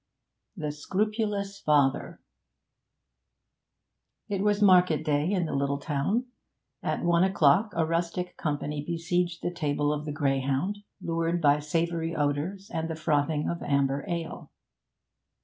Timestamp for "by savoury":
11.39-12.15